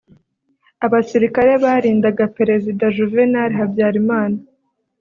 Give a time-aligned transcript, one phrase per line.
[0.85, 4.37] Abasirikare barindaga Perezida Juvenal Habyarimana